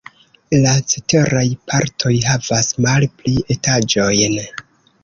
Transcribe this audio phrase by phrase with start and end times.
[0.63, 1.43] La ceteraj
[1.73, 4.43] partoj havas malpli etaĝojn.